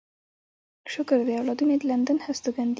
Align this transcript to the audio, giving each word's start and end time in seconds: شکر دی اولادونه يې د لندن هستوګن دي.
شکر 0.93 1.19
دی 1.27 1.33
اولادونه 1.39 1.71
يې 1.73 1.79
د 1.81 1.83
لندن 1.91 2.17
هستوګن 2.25 2.67
دي. 2.67 2.69